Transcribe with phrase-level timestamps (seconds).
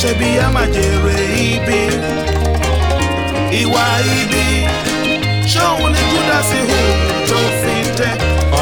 [0.00, 1.16] Ṣe bí ẹ má jèrè
[1.50, 1.80] ibi.
[3.60, 3.84] Ìwà
[4.20, 4.44] ibi
[5.52, 6.80] ṣóhun ni júdásì hù
[7.28, 8.10] tó fi tẹ?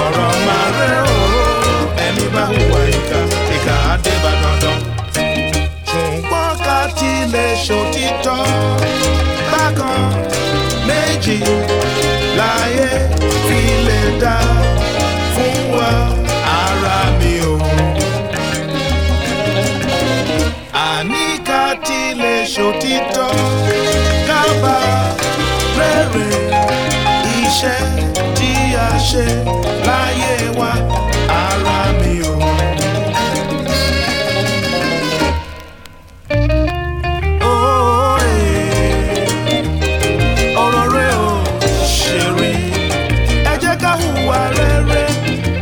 [0.00, 1.18] Ọ̀rọ̀ máa rẹ o
[2.06, 3.20] ẹni bá hùwà ìkà
[3.56, 4.78] ìkà àdébà dandan.
[5.90, 8.38] Ṣùgbọ́n ká tilẹ̀ ṣòtítọ́
[22.80, 23.30] tilẹ̀ ṣòtítọ́
[24.28, 24.76] kábà
[25.78, 26.28] rere
[27.40, 27.78] iṣẹ́
[28.36, 28.50] tí
[28.84, 29.26] a ṣe
[29.86, 30.70] láyé wa
[31.42, 32.34] ara mi o.
[40.62, 41.30] ọ̀rọ̀ rẹ̀ ò
[41.96, 42.52] ṣe rí.
[43.50, 45.02] ẹ jẹ́ ká hùwà rere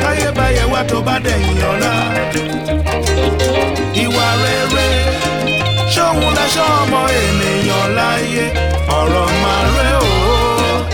[0.01, 1.93] káyé báyẹ̀ wá tó bá dẹ̀yìn ọ̀la.
[6.55, 8.45] Ṣóhun láṣọ ọmọ ènìyàn láyé.
[8.99, 10.07] Ọ̀rọ̀ máa rẹ̀ ò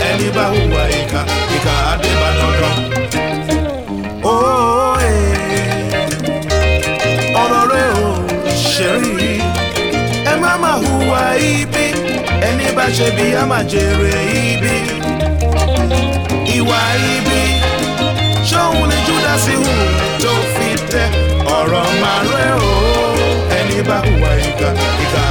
[0.09, 1.21] ẹni bá hùwà ìkà
[1.55, 2.75] ìkà àdébà dandan.
[4.35, 5.11] Óòè,
[7.43, 8.11] ọ̀rọ̀ rẹ̀ ò
[8.71, 9.33] ṣe rí
[10.31, 11.21] ẹ má má hùwà
[11.53, 11.85] ibi.
[12.47, 14.13] Ẹni bá ṣe bí a má jèrè
[14.51, 14.75] ibi.
[16.57, 16.79] Ìwà
[17.15, 17.41] ibi.
[18.49, 19.73] Ṣóhun ni júdásì hù
[20.23, 21.03] tó fi tẹ?
[21.57, 22.73] Ọ̀rọ̀ máa rẹ̀ o.
[23.57, 24.69] Ẹni bá hùwà ìkà
[25.03, 25.22] ìkà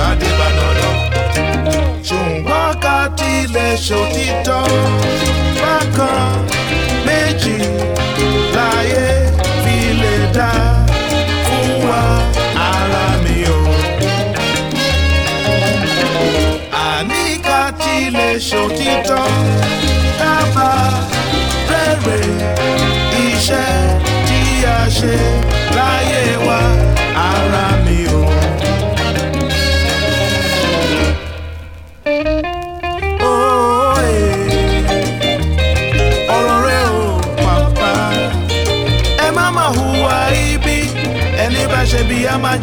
[3.53, 4.65] tilẹ̀ ṣòtítọ́
[5.63, 6.33] bákan
[7.07, 7.57] méjì
[8.57, 9.07] láyé
[9.63, 10.51] fi lè dá
[11.45, 12.03] fún wa
[12.73, 13.59] ara mi o.
[16.93, 19.27] àní ká tilẹ̀ ṣòtítọ́
[20.21, 20.71] dábà
[21.71, 22.21] rere
[23.27, 23.71] iṣẹ́
[24.29, 24.41] tí
[24.77, 25.17] a ṣe
[25.77, 26.61] láyé wa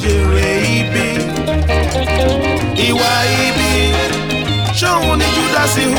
[0.01, 1.07] jèrè ibi.
[2.87, 3.11] Ìwà
[3.47, 3.71] ibi.
[4.79, 5.98] Ṣóhun ni júdásì hù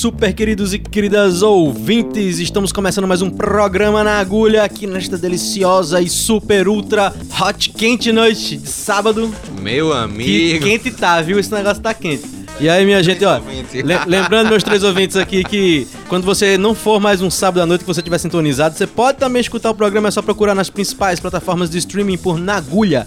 [0.00, 2.38] super queridos e queridas ouvintes!
[2.38, 8.10] Estamos começando mais um programa na agulha aqui nesta deliciosa e super ultra hot quente
[8.10, 9.30] noite de sábado.
[9.60, 10.64] Meu Que amigo.
[10.64, 11.38] quente tá, viu?
[11.38, 12.24] Esse negócio tá quente.
[12.58, 13.36] E aí, minha gente, ó,
[13.74, 17.66] le- lembrando meus três ouvintes aqui que quando você não for mais um sábado à
[17.66, 20.70] noite que você tiver sintonizado, você pode também escutar o programa, é só procurar nas
[20.70, 23.06] principais plataformas de streaming por Nagulha,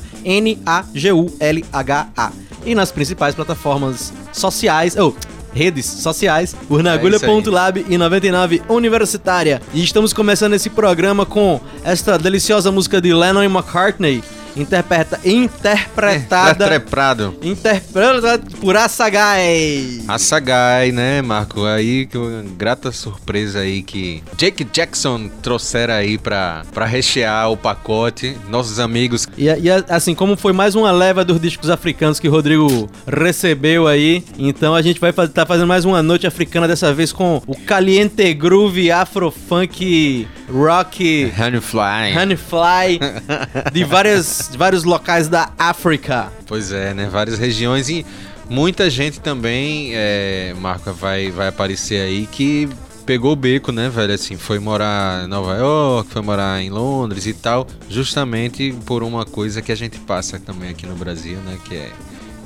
[1.04, 2.32] N-A-G-U-L-H-A.
[2.66, 5.14] E nas principais plataformas sociais, ou
[5.54, 9.62] redes sociais, por Nagulha.lab e 99 Universitária.
[9.74, 14.24] E estamos começando esse programa com esta deliciosa música de Lennon e McCartney,
[14.56, 16.66] interpreta, interpretada...
[16.66, 17.36] Treprado.
[17.42, 20.02] Interpretada por Asagai.
[20.08, 21.66] A Sagai, né, Marco?
[21.66, 22.18] Aí, que
[22.58, 28.38] grata surpresa aí que Jake Jackson trouxeram aí pra, pra rechear o pacote.
[28.50, 29.28] Nossos amigos.
[29.38, 33.88] E, e, assim, como foi mais uma leva dos discos africanos que o Rodrigo recebeu
[33.88, 37.42] aí, então a gente vai estar tá fazendo mais uma noite africana, dessa vez com
[37.48, 42.18] o Caliente Groove Afrofunk Rock Honeyfly.
[42.18, 43.00] Honeyfly
[43.72, 46.32] de várias, de vários locais da África.
[46.48, 47.08] Pois é, né?
[47.12, 48.06] Várias regiões e
[48.50, 52.70] muita gente também, é, Marco, vai, vai aparecer aí que
[53.06, 54.14] pegou o beco, né, velho?
[54.14, 59.26] Assim, foi morar em Nova York, foi morar em Londres e tal, justamente por uma
[59.26, 61.58] coisa que a gente passa também aqui no Brasil, né?
[61.66, 61.92] Que é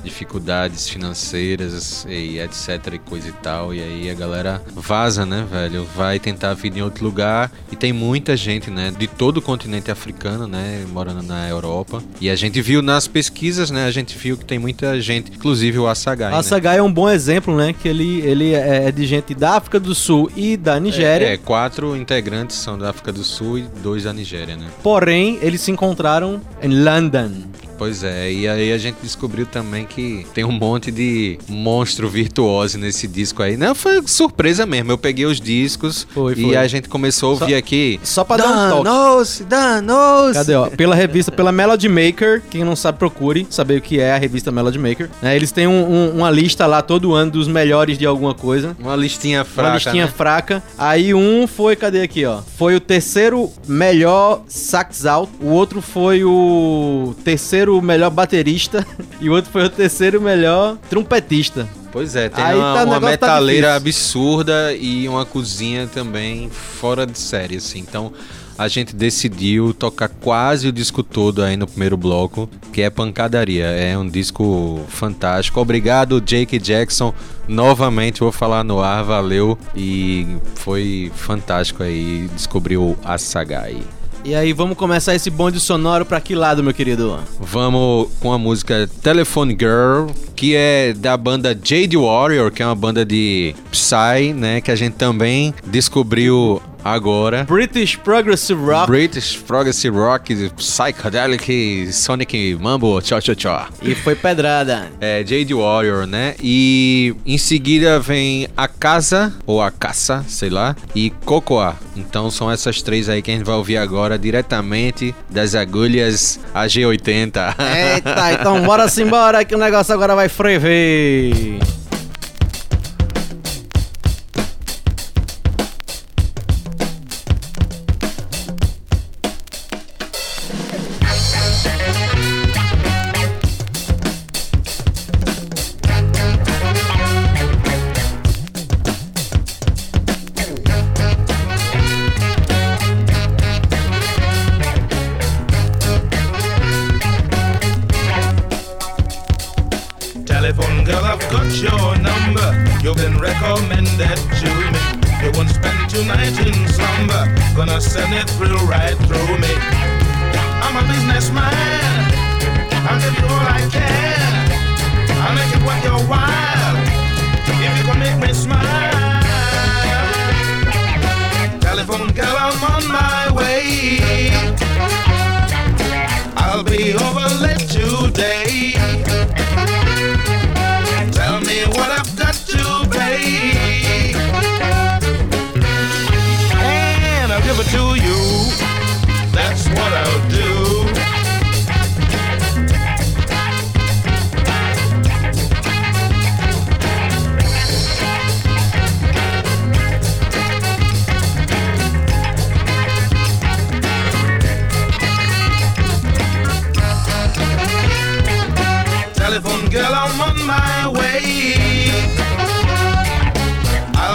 [0.08, 3.74] dificuldades financeiras e etc e coisa e tal.
[3.74, 5.86] E aí a galera vaza, né, velho?
[5.96, 7.50] Vai tentar vir em outro lugar.
[7.70, 12.02] E tem muita gente, né, de todo o continente africano, né, morando na Europa.
[12.20, 15.78] E a gente viu nas pesquisas, né, a gente viu que tem muita gente, inclusive
[15.78, 16.36] o Assagai, né?
[16.36, 17.72] Asagai é um bom exemplo, né?
[17.72, 21.26] Que ele, ele é de gente da África do Sul e da Nigéria.
[21.26, 24.66] É, é, quatro integrantes são da África do Sul e dois da Nigéria, né?
[24.82, 27.30] Porém, eles se encontraram em London.
[27.78, 32.76] Pois é, e aí a gente descobriu também que tem um monte de monstro virtuoso
[32.76, 33.56] nesse disco aí.
[33.56, 34.90] Não, foi surpresa mesmo.
[34.92, 36.56] Eu peguei os discos Foi, e foi.
[36.56, 38.00] a gente começou a ouvir Só- aqui.
[38.02, 38.84] Só pra dar um toque.
[38.84, 40.32] Danos, danos.
[40.36, 40.68] Cadê, ó?
[40.70, 44.50] Pela revista, pela Melody Maker, quem não sabe, procure saber o que é a revista
[44.50, 45.08] Melody Maker.
[45.22, 45.36] né?
[45.36, 48.76] eles têm um- um- uma lista lá todo ano dos melhores de alguma coisa.
[48.78, 50.12] Uma listinha fraca, uma listinha né?
[50.16, 50.62] fraca.
[50.76, 52.40] Aí um foi, cadê aqui, ó?
[52.56, 58.86] Foi o terceiro melhor sax alto, o outro foi o terceiro melhor baterista
[59.20, 61.68] e o outro foi o terceiro melhor trompetista.
[61.90, 64.20] Pois é, tem Aí uma, tá- uma tá metaleira difícil.
[64.20, 67.78] absurda e uma cozinha também fora de série, assim.
[67.78, 68.12] Então
[68.58, 73.64] a gente decidiu tocar quase o disco todo aí no primeiro bloco, que é Pancadaria.
[73.66, 75.60] É um disco fantástico.
[75.60, 77.14] Obrigado, Jake Jackson.
[77.46, 79.56] Novamente vou falar no ar, valeu.
[79.74, 80.26] E
[80.56, 83.76] foi fantástico aí descobrir o Asagai.
[84.24, 87.18] E aí, vamos começar esse bonde sonoro pra que lado, meu querido?
[87.40, 92.74] Vamos com a música Telephone Girl, que é da banda Jade Warrior, que é uma
[92.74, 94.60] banda de Psy, né?
[94.60, 97.44] Que a gente também descobriu agora.
[97.44, 98.86] British Progressive Rock.
[98.86, 103.66] British Progressive Rock, Psychedelic, Sonic Mambo, tchau, tchau, tchau.
[103.82, 104.90] E foi pedrada.
[105.00, 106.34] É, Jade Warrior, né?
[106.42, 111.76] E em seguida vem A Casa, ou A Caça, sei lá, e Cocoa.
[111.96, 117.54] Então são essas três aí que a gente vai ouvir agora diretamente das agulhas AG80.
[117.94, 121.58] Eita, então bora se embora que o negócio agora vai frever.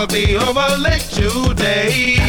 [0.04, 2.23] I'll be over late today.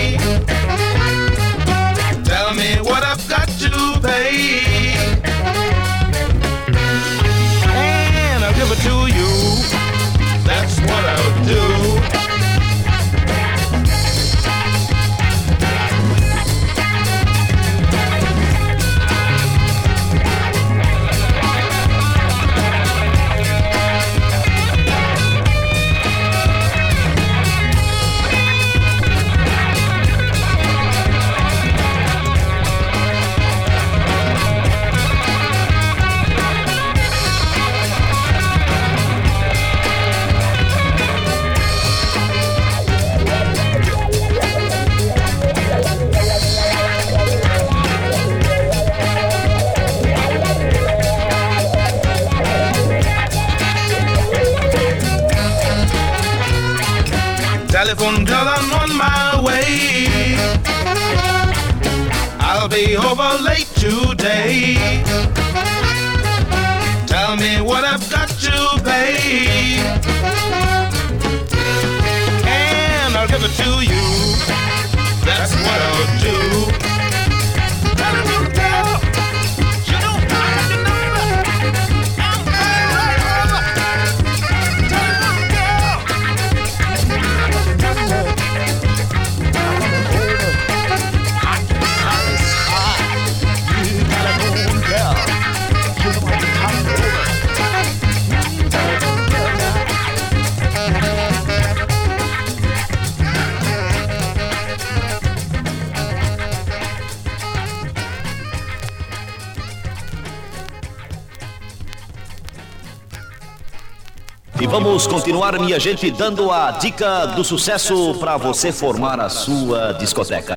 [114.75, 120.57] Vamos continuar, minha gente, dando a dica do sucesso para você formar a sua discoteca.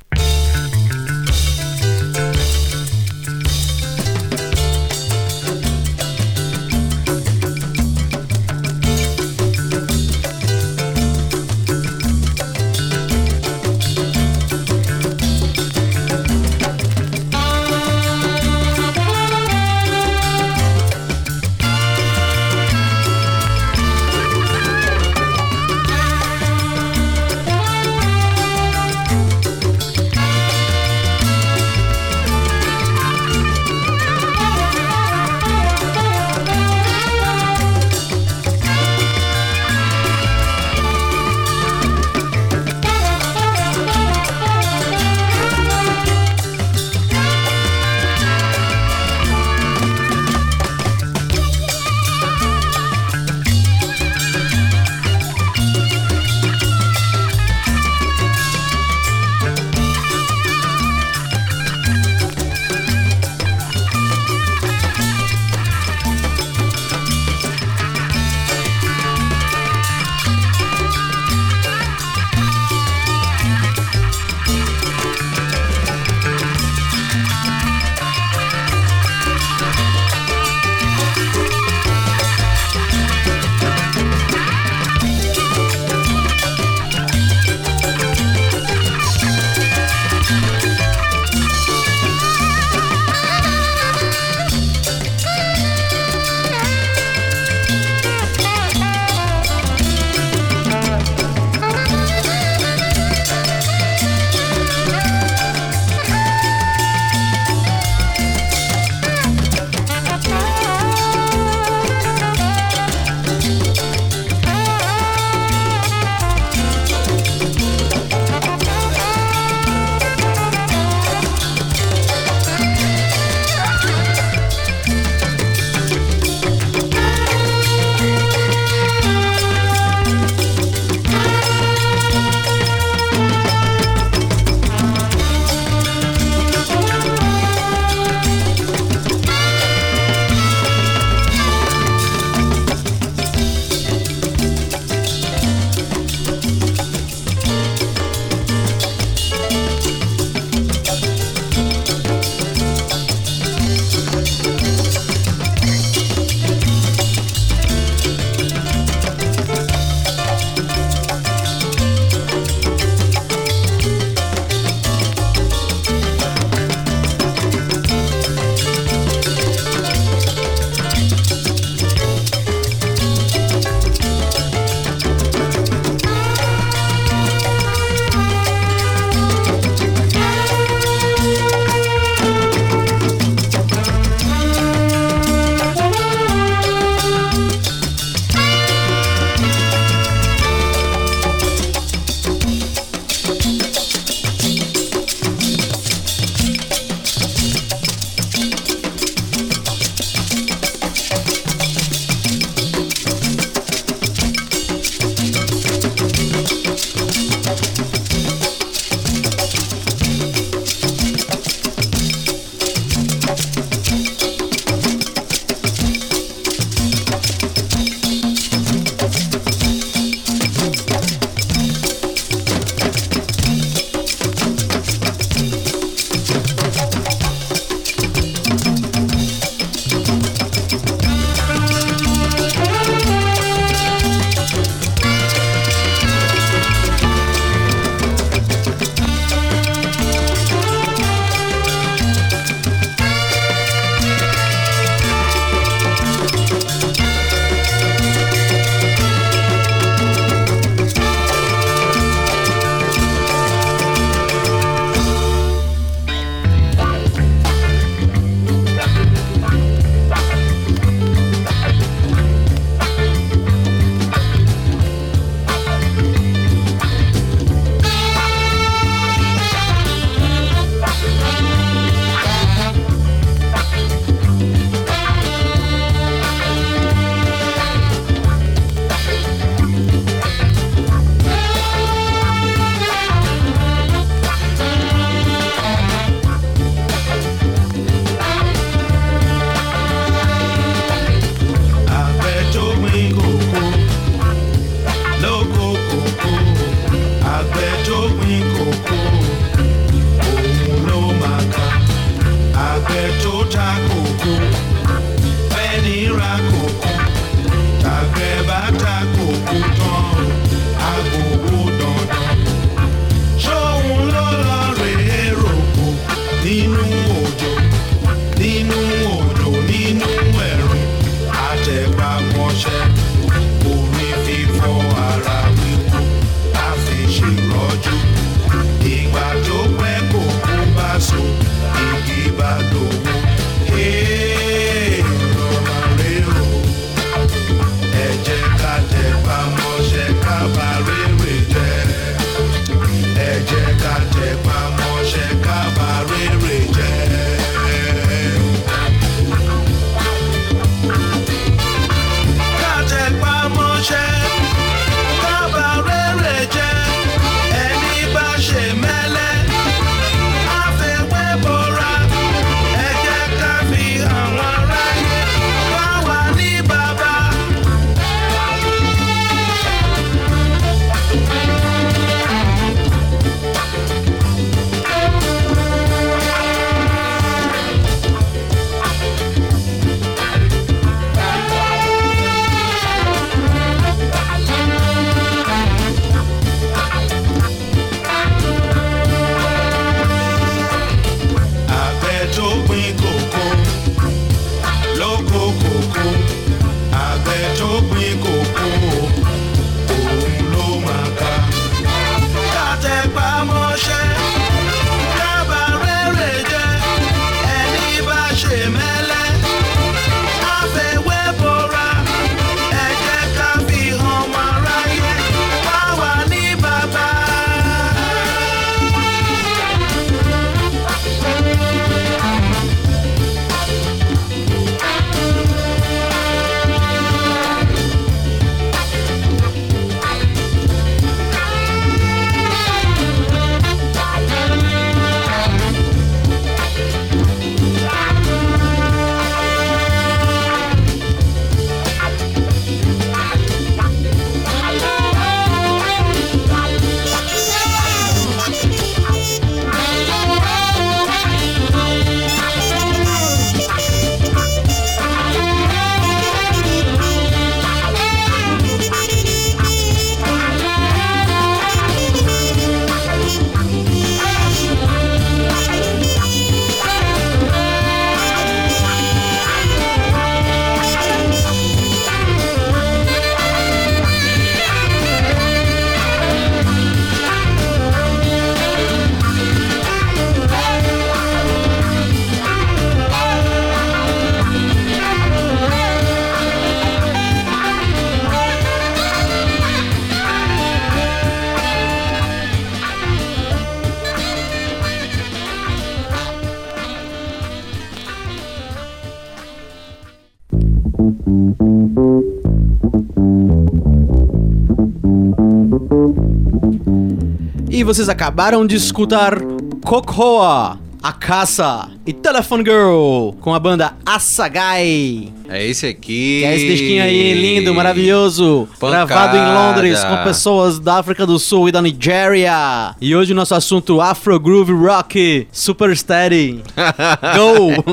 [507.88, 509.40] Vocês acabaram de escutar
[509.86, 515.28] Cocoa, A Caça e Telephone Girl com a banda Assagai.
[515.50, 516.40] É esse aqui.
[516.40, 518.68] Que é esse disquinho aí, lindo, maravilhoso.
[518.80, 519.06] Pancada.
[519.06, 522.96] Gravado em Londres com pessoas da África do Sul e da Nigéria.
[523.02, 526.64] E hoje o nosso assunto Afro Groove Rock Super Steady.
[527.36, 527.84] Go!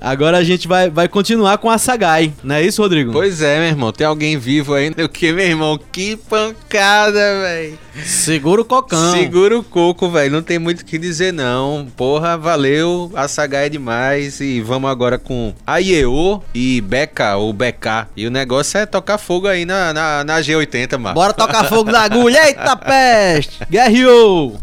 [0.00, 3.12] Agora a gente vai, vai continuar com a Sagai, não é isso, Rodrigo?
[3.12, 3.92] Pois é, meu irmão.
[3.92, 5.04] Tem alguém vivo ainda?
[5.04, 5.78] O que, meu irmão?
[5.92, 7.78] Que pancada, velho.
[8.04, 9.12] Segura o cocão.
[9.12, 10.32] Segura o coco, velho.
[10.32, 11.86] Não tem muito o que dizer, não.
[11.96, 13.10] Porra, valeu.
[13.14, 14.40] A é demais.
[14.40, 18.08] E vamos agora com Aieo e Beca ou BK.
[18.16, 21.14] E o negócio é tocar fogo aí na, na, na G80, mano.
[21.14, 22.46] Bora tocar fogo na agulha.
[22.46, 23.58] Eita peste!
[23.70, 24.58] Guerreou!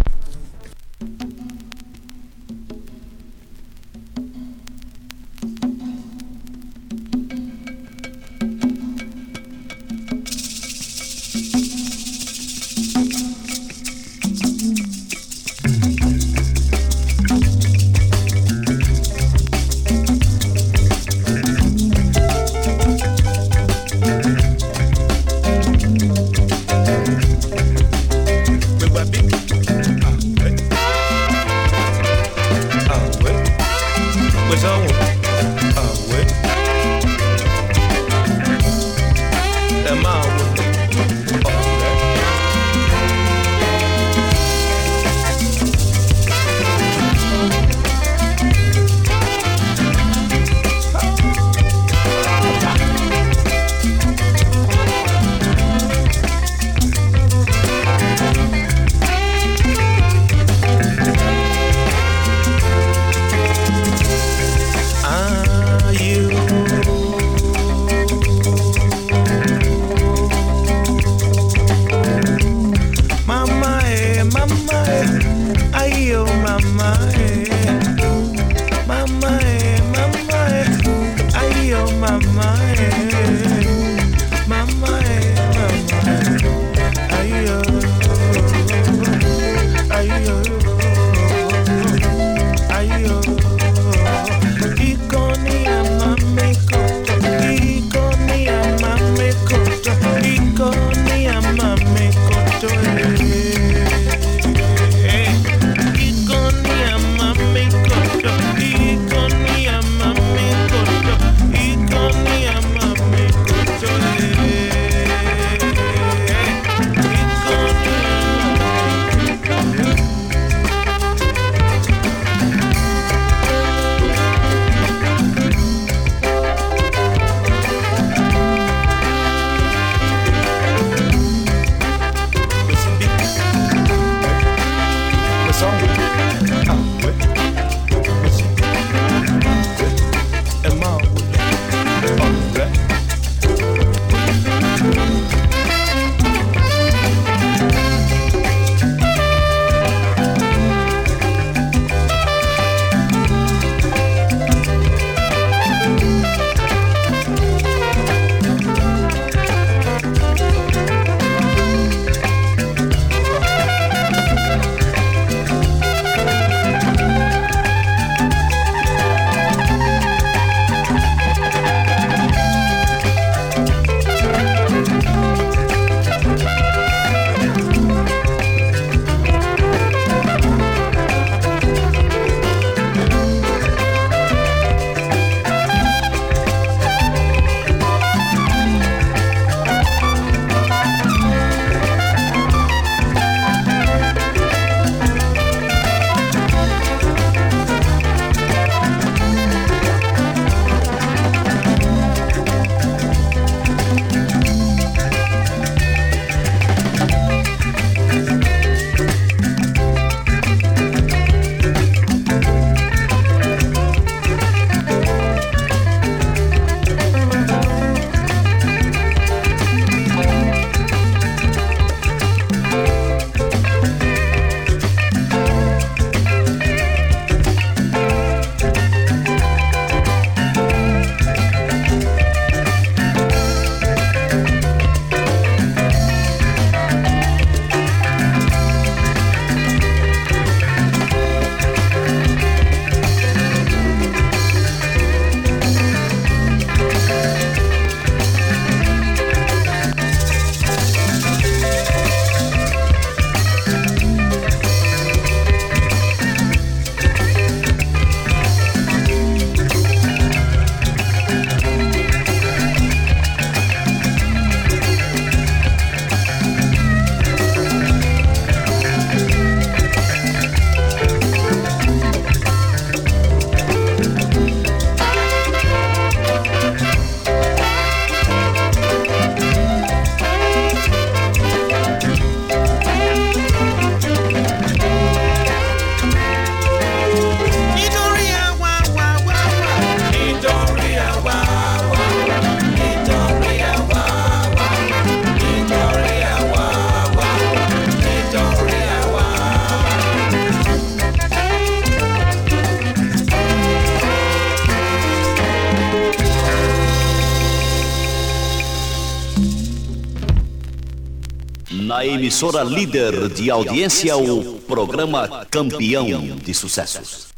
[312.30, 317.29] Emissora líder de audiência, o programa Campeão de Sucessos.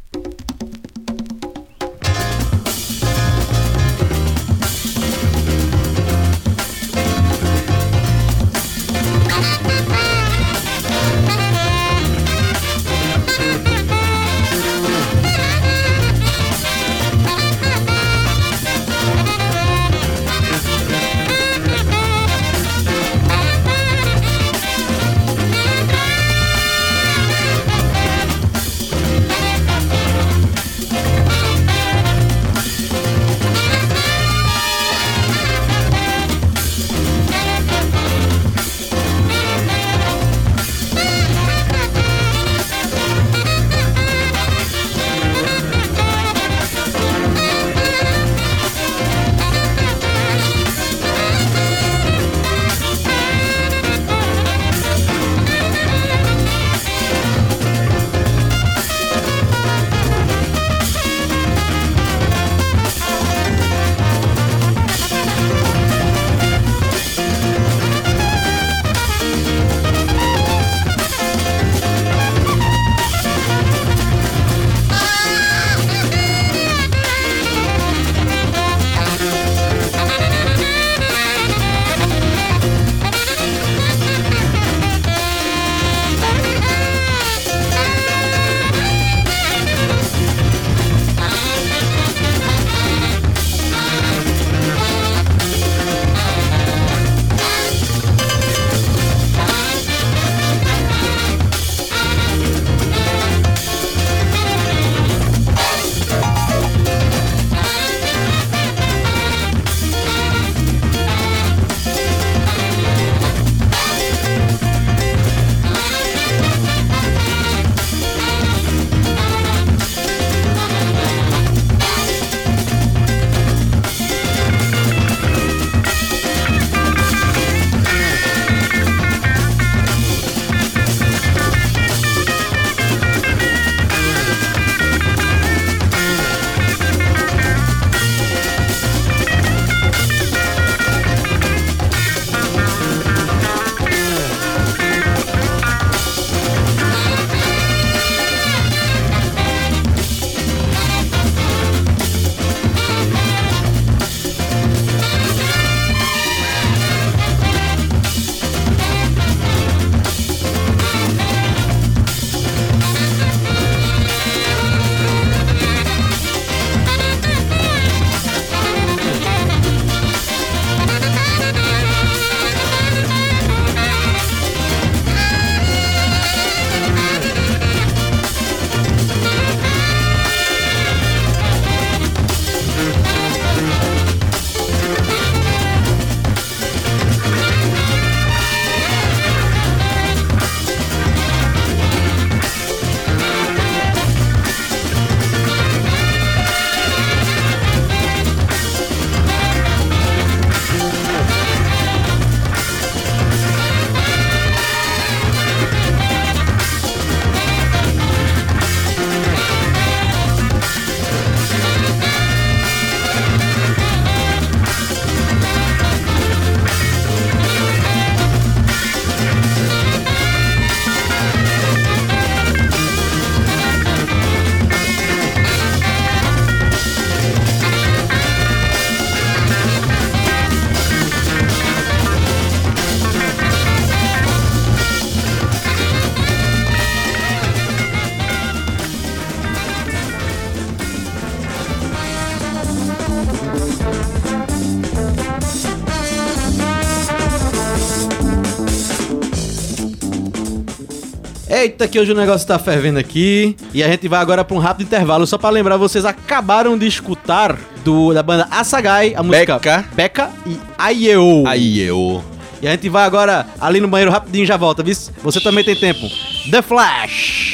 [251.72, 253.56] Eita, que hoje o negócio tá fervendo aqui.
[253.72, 255.26] E a gente vai agora pra um rápido intervalo.
[255.26, 259.84] Só pra lembrar, vocês acabaram de escutar do, da banda Asagai, a música Beca.
[259.94, 261.44] Beca e Aieo.
[261.46, 262.22] Aí eu.
[262.60, 264.94] E a gente vai agora ali no banheiro rapidinho e já volta, viu?
[265.22, 266.06] Você também tem tempo.
[266.50, 267.51] The Flash.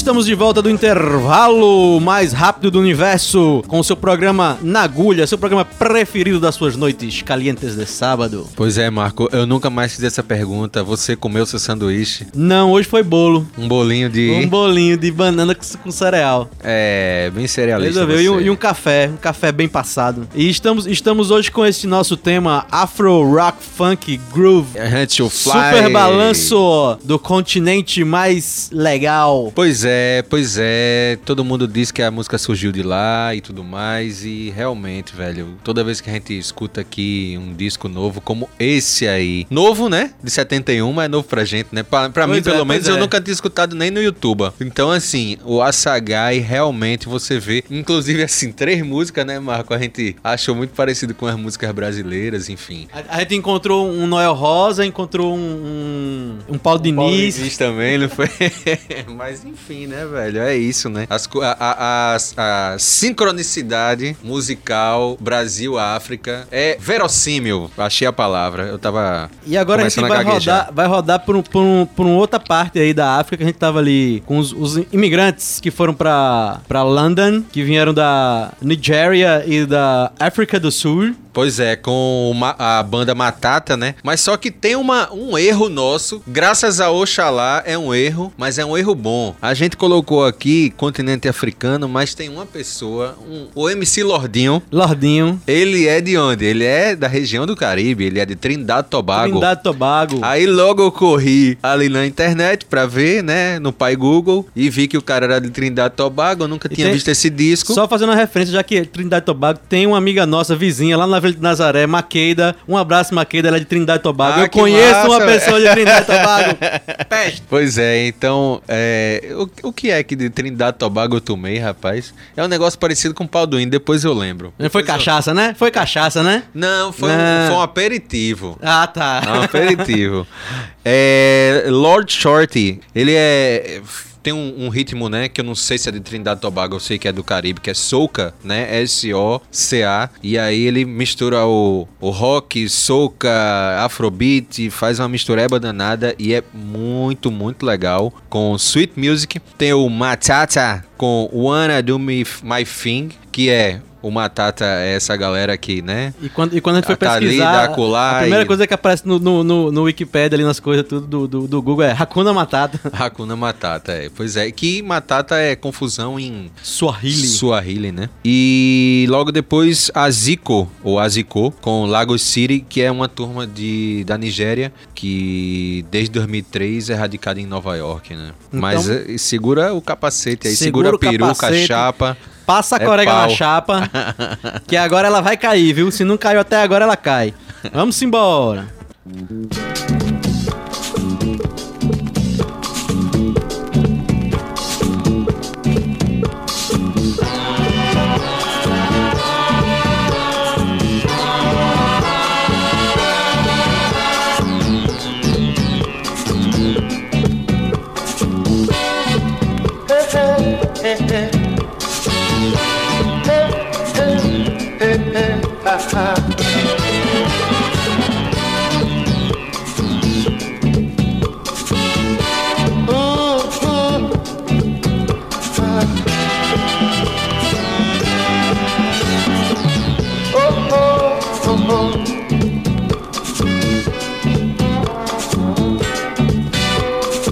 [0.00, 5.26] Estamos de volta do intervalo mais rápido do universo com o seu programa Na Agulha,
[5.26, 8.48] seu programa preferido das suas noites calientes de sábado.
[8.56, 10.82] Pois é, Marco, eu nunca mais fiz essa pergunta.
[10.82, 12.26] Você comeu seu sanduíche?
[12.34, 13.46] Não, hoje foi bolo.
[13.58, 14.30] Um bolinho de.
[14.30, 16.50] Um bolinho de banana com cereal.
[16.64, 18.00] É, bem cerealista.
[18.00, 18.22] Resolveu.
[18.22, 20.26] E um, e um café, um café bem passado.
[20.34, 24.78] E estamos, estamos hoje com esse nosso tema Afro Rock Funk Groove.
[24.78, 25.28] Hunt Fly.
[25.28, 29.52] Super balanço do continente mais legal.
[29.54, 29.90] Pois é,
[30.28, 31.18] pois é.
[31.24, 34.24] Todo mundo diz que a música surgiu de lá e tudo mais.
[34.24, 39.06] E realmente, velho, toda vez que a gente escuta aqui um disco novo, como esse
[39.06, 39.46] aí.
[39.50, 40.12] Novo, né?
[40.22, 41.82] De 71, mas é novo pra gente, né?
[41.82, 43.00] Pra, pra mim, é, pelo menos, eu é.
[43.00, 44.50] nunca tinha escutado nem no YouTube.
[44.60, 47.64] Então, assim, o Asagai realmente você vê.
[47.70, 49.74] Inclusive, assim, três músicas, né, Marco?
[49.74, 52.88] A gente achou muito parecido com as músicas brasileiras, enfim.
[52.92, 57.36] A, a gente encontrou um Noel Rosa, encontrou um, um, um Paulo Diniz.
[57.36, 58.28] Diniz também, não foi?
[59.16, 60.40] Mas enfim, né, velho?
[60.40, 61.06] É isso, né?
[61.10, 67.70] As a, a- a- a sincronicidade musical Brasil-África é verossímil.
[67.76, 68.64] Achei a palavra.
[68.64, 69.30] Eu tava.
[69.46, 70.58] E agora a gente vai gaguejar.
[70.60, 73.42] rodar, vai rodar por, um, por, um, por uma outra parte aí da África que
[73.44, 77.92] a gente tava ali com os, os imigrantes que foram pra, pra London, que vieram
[77.94, 81.14] da Nigéria e da África do Sul.
[81.32, 83.94] Pois é, com uma- a banda Matata, né?
[84.02, 86.22] Mas só que tem uma, um erro nosso.
[86.26, 89.34] Graças a Oxalá é um erro, mas é um erro bom.
[89.40, 94.62] A gente colocou aqui continente africano, mas tem uma pessoa, um- o MC Lordinho.
[94.70, 96.44] Lordinho, Ele é de onde?
[96.44, 99.30] Ele é da região do Caribe, ele é de Trindade Tobago.
[99.32, 100.18] Trindade Tobago.
[100.22, 104.88] Aí logo eu corri ali na internet pra ver, né, no pai Google, e vi
[104.88, 107.72] que o cara era de Trindade Tobago, eu nunca E tinha tem- visto esse disco.
[107.72, 111.19] Só fazendo uma referência, já que Trindade Tobago tem uma amiga nossa vizinha lá na
[111.20, 112.56] Vila de Nazaré, Maqueida.
[112.66, 114.40] Um abraço, Maqueida, ela é de Trindade e Tobago.
[114.40, 116.58] Ah, Eu conheço massa, uma pessoa de Trindade e Tobago.
[117.08, 117.42] Peste.
[117.48, 121.58] Pois é, então, é, o, o que é que de Trindade e Tobago eu tomei,
[121.58, 122.12] rapaz?
[122.36, 124.52] É um negócio parecido com pau do índio, depois eu lembro.
[124.56, 125.54] Foi Depois eu- cachaça, né?
[125.56, 126.44] Foi cachaça, né?
[126.54, 127.16] Não, foi, Não.
[127.16, 128.58] Um, foi um aperitivo.
[128.62, 129.22] Ah, tá.
[129.26, 130.26] É um aperitivo.
[130.84, 133.80] é, Lord Shorty, ele é.
[134.22, 136.80] Tem um, um ritmo, né, que eu não sei se é de Trindade Tobago, eu
[136.80, 140.10] sei que é do Caribe, que é soca, né, S-O-C-A.
[140.22, 143.30] E aí ele mistura o, o rock, soca,
[143.78, 148.12] afrobeat, faz uma mistureba danada e é muito, muito legal.
[148.28, 154.10] Com Sweet Music, tem o Matata com Wanna Do Me My Thing, que é o
[154.10, 156.14] Matata é essa galera aqui, né?
[156.22, 158.66] E quando, e quando a gente foi tá ali, pesquisar, acolá a primeira e- coisa
[158.66, 161.84] que aparece no, no, no, no Wikipedia, ali nas coisas tudo do, do, do Google
[161.84, 162.80] é Hakuna Matata.
[162.98, 164.08] Hakuna Matata, é.
[164.08, 167.26] Pois é, que Matata é confusão em Swahili.
[167.26, 168.08] Swahili, né?
[168.24, 174.16] E logo depois Aziko, ou Aziko, com Lagos City, que é uma turma de, da
[174.16, 178.32] Nigéria que desde 2003 é radicada em Nova York, né?
[178.48, 181.66] Então- Mas é, segura o capacete aí, Segura segura, o a peruca, a capacete.
[181.66, 182.16] chapa.
[182.46, 183.88] Passa a É corega na chapa,
[184.66, 185.90] que agora ela vai cair, viu?
[185.90, 187.34] Se não caiu até agora, ela cai.
[187.72, 188.66] Vamos embora.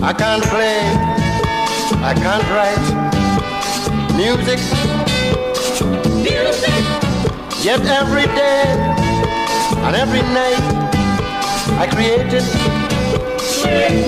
[0.09, 0.81] I can't play,
[2.01, 2.87] I can't write
[4.17, 4.59] music.
[6.25, 6.83] music.
[7.63, 8.65] Yet every day
[9.85, 10.65] and every night
[11.77, 12.43] I created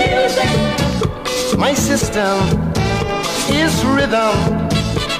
[0.00, 0.50] music.
[1.58, 2.38] my system
[3.52, 4.70] is rhythm,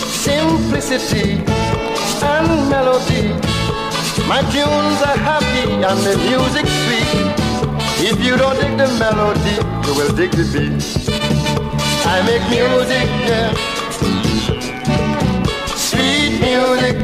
[0.09, 1.45] simplicity,
[2.25, 3.29] and melody.
[4.27, 7.30] My tunes are happy and the music sweet.
[8.01, 10.83] If you don't dig the melody, you will dig the beat.
[12.07, 13.55] I make music, yeah.
[15.77, 16.97] Sweet music.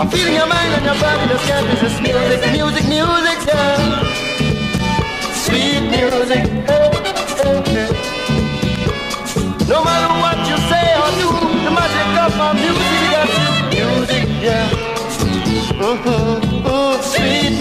[0.00, 4.14] I'm feeling your mind and your body just can't resist music, music, music, yeah.
[5.32, 6.44] Sweet music.
[9.68, 11.28] No matter what you say or do,
[11.64, 13.78] the magic of my music got you.
[13.78, 14.68] Music, yeah.
[15.68, 16.41] Mm-hmm,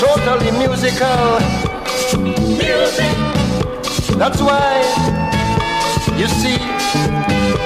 [0.00, 1.38] totally musical.
[2.56, 3.16] Music.
[4.16, 4.80] That's why
[6.16, 6.56] you see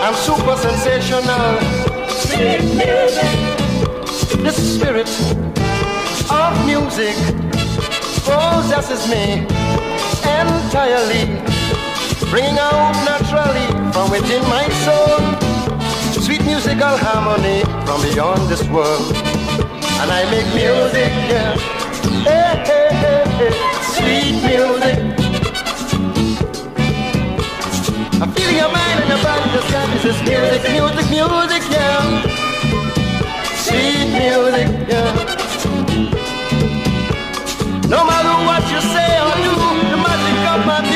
[0.03, 1.61] I'm super sensational.
[2.09, 3.33] Sweet music.
[4.43, 5.11] The spirit
[6.31, 7.15] of music
[8.25, 9.47] possesses me
[10.41, 11.25] entirely,
[12.31, 15.51] bringing out naturally from within my soul
[16.31, 19.20] sweet musical harmony from beyond this world.
[20.01, 21.55] And I make music, yeah,
[22.25, 23.53] hey, hey, hey, hey.
[23.93, 24.99] sweet music.
[28.23, 32.01] I feel your mind and your body just got this is music, music, music, yeah.
[33.65, 35.13] Sweet music, yeah.
[37.93, 39.55] No matter what you say or do,
[39.93, 40.90] the magic of my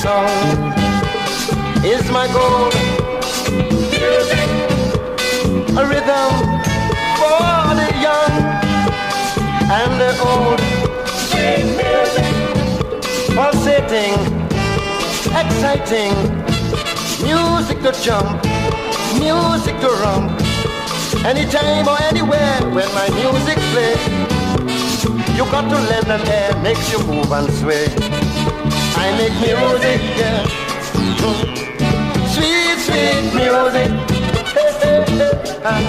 [0.00, 0.72] song
[1.84, 2.72] is my goal.
[5.76, 6.32] A rhythm
[7.20, 8.34] for the young
[9.78, 10.60] and the old.
[11.36, 12.28] Music
[13.36, 14.16] Pulsating,
[15.36, 16.16] exciting,
[17.22, 18.42] music to jump,
[19.20, 20.32] music to romp.
[21.26, 24.30] Anytime or anywhere when my music plays.
[25.36, 28.19] You got to lend an air, makes you move and sway.
[29.02, 30.40] I make music, yeah.
[32.34, 33.90] Sweet, sweet music.
[34.56, 35.82] Hey, hey, hey, ah.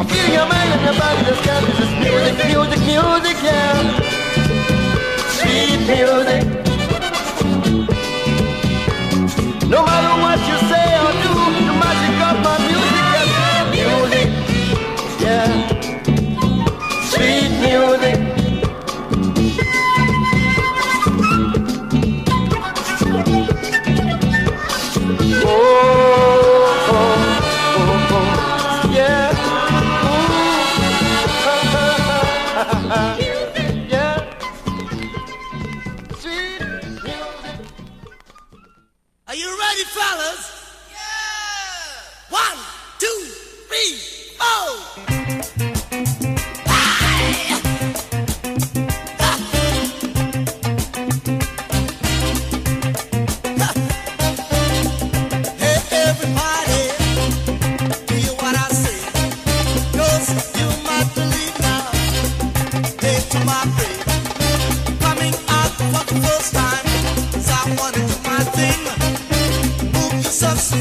[0.00, 3.76] I feel your mind and your body just can't resist music, music, music, yeah.
[5.36, 6.42] Sweet music.
[9.74, 11.34] No matter what you say or do,
[11.68, 13.74] the magic of my music, yeah.
[13.76, 14.28] Music,
[15.24, 15.48] yeah.
[17.10, 18.05] Sweet music.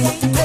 [0.06, 0.45] Hey, hey.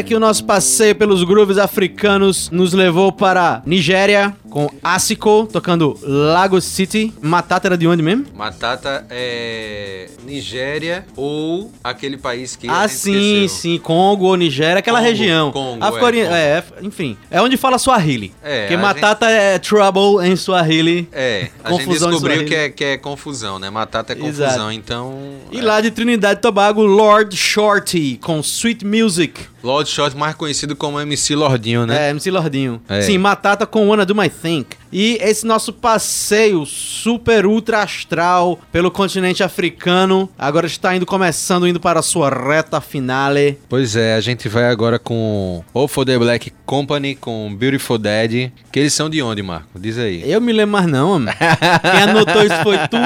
[0.00, 6.64] Aqui o nosso passeio pelos grooves africanos nos levou para Nigéria com Asiko tocando Lagos
[6.64, 7.12] City.
[7.22, 8.26] Matata era de onde mesmo?
[8.34, 14.98] Matata é Nigéria ou aquele país que Ah, gente sim, sim, Congo ou Nigéria, aquela
[14.98, 15.52] Congo, região.
[15.52, 16.34] Congo, África é, Ori- Congo.
[16.34, 18.32] é, enfim, é onde fala Swahili.
[18.42, 21.08] É, Porque a Matata é trouble em Swahili.
[21.12, 23.68] É, a gente Confusão em descobriu que é, que é confusão, né?
[23.70, 24.50] Matata é Exato.
[24.50, 25.14] confusão, então.
[25.52, 25.62] E é.
[25.62, 29.40] lá de Trinidade e Tobago, Lord Shorty com Sweet Music.
[29.62, 32.08] Lord Short, mais conhecido como MC Lordinho, né?
[32.08, 32.80] É, MC Lordinho.
[32.88, 33.02] É.
[33.02, 34.79] Sim, Matata com Wanna Do My Think.
[34.92, 41.78] E esse nosso passeio super ultra astral pelo continente africano agora está indo começando, indo
[41.78, 43.56] para a sua reta finale.
[43.68, 48.50] Pois é, a gente vai agora com O For The Black Company, com Beautiful Dead.
[48.72, 49.78] Que eles são de onde, Marco?
[49.78, 50.28] Diz aí.
[50.28, 51.34] Eu me lembro mais não, homem.
[51.82, 52.96] Quem anotou isso foi tu.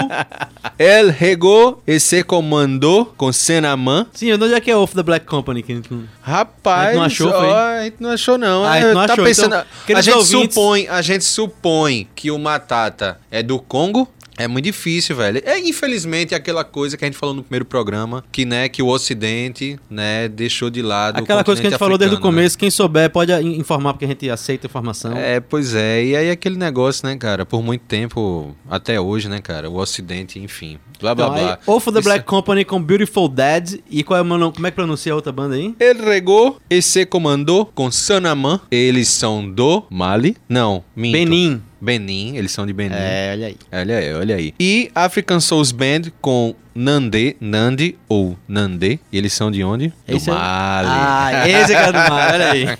[0.78, 4.06] El Rego e se comandou com Senaman.
[4.14, 5.62] Sim, onde é que é Off the Black Company?
[5.62, 5.80] Que
[6.22, 8.64] Rapaz, A gente não achou, ó, a gente não achou não.
[8.64, 9.46] Ah, a É, gente não tá achou, pensando,
[9.84, 11.73] então, a gente ouvintes- supõe, a gente supõe
[12.14, 14.08] que o Matata é do Congo.
[14.36, 15.40] É muito difícil, velho.
[15.44, 18.88] É infelizmente aquela coisa que a gente falou no primeiro programa, que né, que o
[18.88, 21.18] Ocidente, né, deixou de lado.
[21.18, 22.38] Aquela coisa que a gente continente falou desde o africano, né?
[22.40, 25.16] começo, quem souber pode in- informar, porque a gente aceita informação.
[25.16, 26.04] É, pois é.
[26.04, 27.44] E aí aquele negócio, né, cara?
[27.46, 29.70] Por muito tempo, até hoje, né, cara?
[29.70, 30.78] O Ocidente, enfim.
[31.00, 31.58] Blá, blá, Então, blá.
[31.66, 33.80] Off the Isso- Black Company com Beautiful Dead.
[33.90, 34.54] E qual é o meu nome?
[34.54, 35.74] Como é que pronuncia a outra banda aí?
[35.78, 38.60] Ele regou e se comandou com Sanaman.
[38.70, 40.36] Eles são do Mali.
[40.48, 41.12] Não, minto.
[41.12, 41.62] Benin.
[41.84, 42.94] Benin, eles são de Benin.
[42.96, 43.56] É, olha aí.
[43.72, 44.54] Olha aí, olha aí.
[44.58, 48.98] E African Souls Band com Nandê, Nandi ou Nandê.
[49.12, 49.92] E eles são de onde?
[50.08, 50.88] Do Esse é- Mali.
[50.90, 52.68] Ah, esse é cara do mar, olha aí.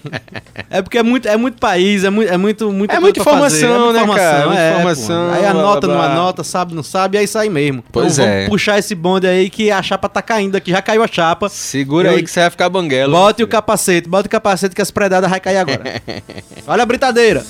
[0.71, 3.23] É porque é muito, é muito país, é muito, é muito, muita É coisa muita
[3.23, 4.47] pra fazer, informação, né, cara?
[4.47, 5.35] Muita é, informação, pô.
[5.35, 6.13] Aí anota, blá, não blá.
[6.13, 7.85] anota, sabe, não sabe, e aí sai mesmo.
[7.93, 8.37] Pois então é.
[8.39, 11.49] vamos puxar esse bonde aí que a chapa tá caindo aqui, já caiu a chapa.
[11.49, 13.13] Segura aí que você vai ficar banguelo.
[13.13, 16.03] Bote o capacete, bota o capacete que as predadas vai cair agora.
[16.67, 17.45] Olha a britadeira.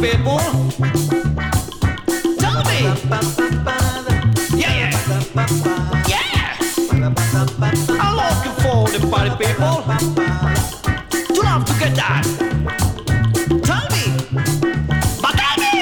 [0.00, 0.38] people.
[2.38, 2.80] Tell me.
[4.56, 4.90] Yeah,
[6.08, 6.56] yeah.
[8.00, 9.76] I'm looking for the party people.
[11.42, 12.24] Love to get that.
[13.62, 14.04] Tell me.
[15.20, 15.74] But tell me.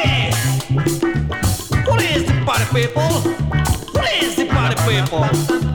[2.27, 3.11] The party people?
[3.93, 5.68] What is the party people?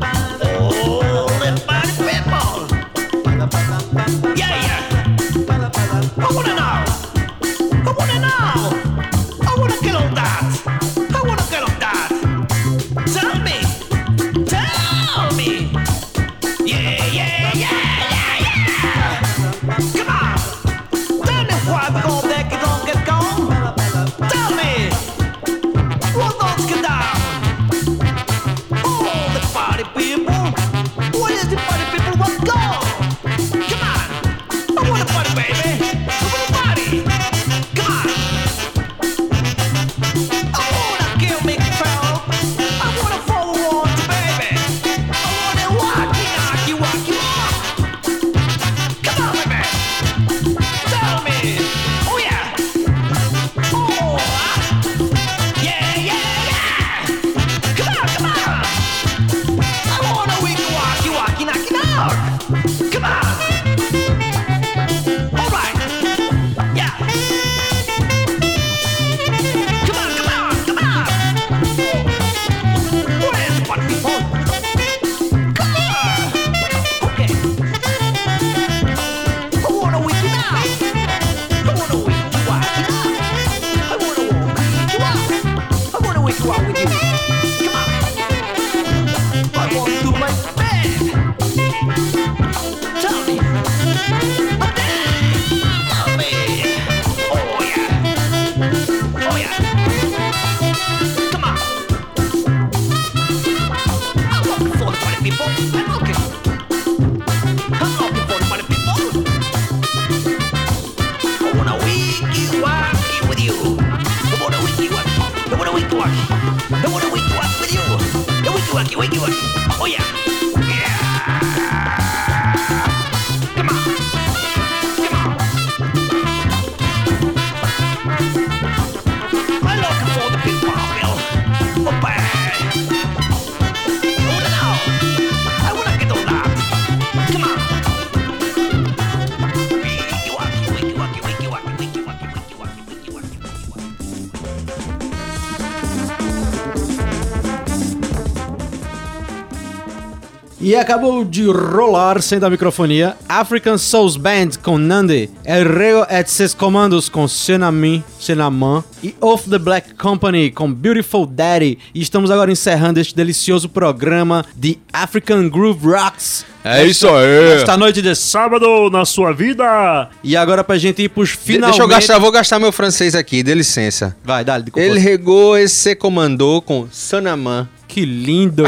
[150.73, 156.27] E acabou de rolar, sem da microfonia, African Souls Band com Nandi, El Reo et
[156.27, 161.77] Ses Comandos com Senami, Senaman e Off the Black Company com Beautiful Daddy.
[161.93, 166.43] E estamos agora encerrando este delicioso programa de African Groove Rocks.
[166.65, 167.51] É isso aí.
[167.53, 170.09] Esta noite de sábado na sua vida.
[170.23, 171.77] E agora pra gente ir pros finalmente...
[171.77, 174.17] Deixa eu gastar, vou gastar meu francês aqui, dê licença.
[174.23, 174.71] Vai, dá-lhe.
[174.75, 177.69] Ele regou e se comandou com Sanaman.
[177.87, 178.63] Que lindo!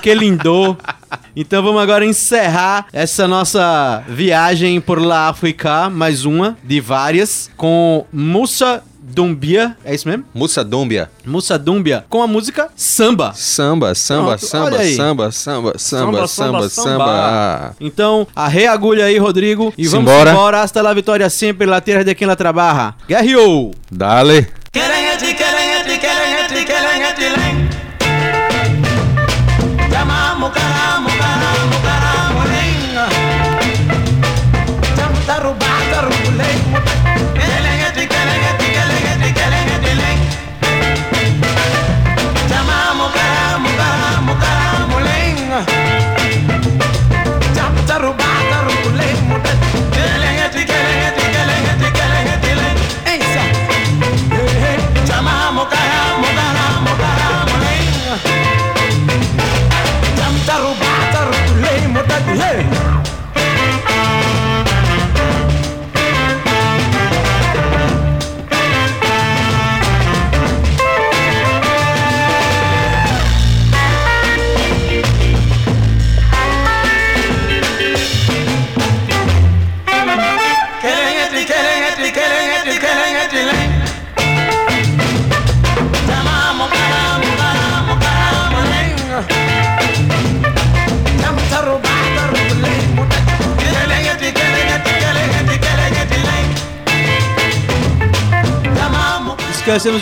[0.00, 0.74] que lindo!
[1.36, 8.04] Então vamos agora encerrar essa nossa viagem por La África, mais uma de várias, com
[8.12, 10.24] Musa Dumbia, é isso mesmo?
[10.34, 11.10] Mussa Dúmbia.
[11.24, 13.32] Musa Dumbia, com a música Samba.
[13.34, 17.76] Samba, samba, Pronto, samba, samba, samba, samba, Samba, samba, samba.
[17.78, 20.30] Então, arre a agulha aí, Rodrigo, e vamos Simbora.
[20.30, 20.62] embora.
[20.62, 22.94] Hasta la vitória sempre, la tierra de quem la trabaja.
[23.06, 23.72] Guerreou!
[23.90, 24.63] Dale.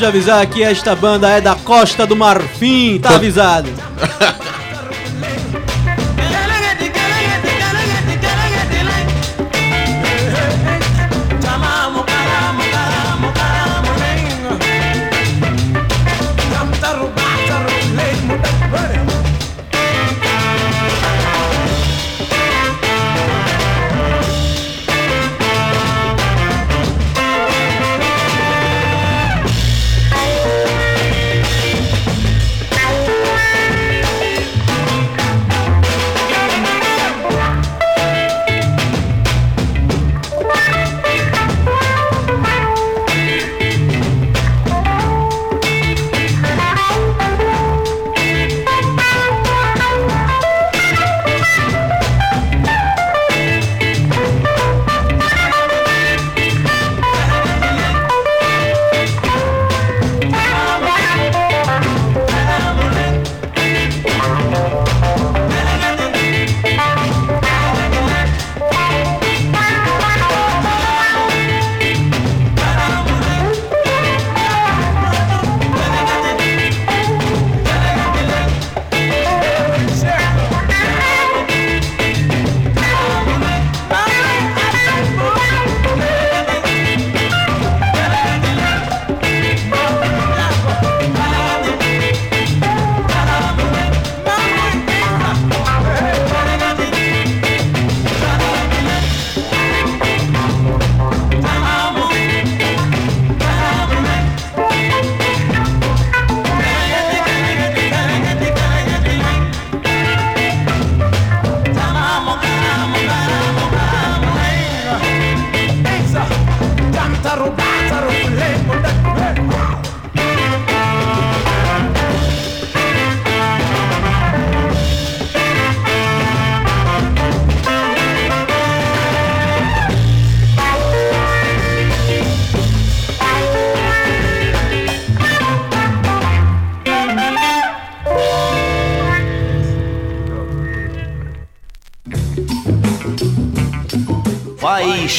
[0.02, 3.70] De avisar que esta banda é da Costa do Marfim, tá avisado.